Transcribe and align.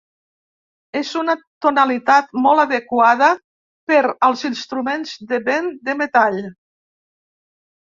És 1.01 1.11
una 1.21 1.35
tonalitat 1.65 2.33
molt 2.47 2.63
adequada 2.65 3.29
per 3.93 4.03
als 4.31 4.45
instruments 4.53 5.17
de 5.35 5.45
vent 5.55 5.73
de 5.91 6.01
metall. 6.05 6.45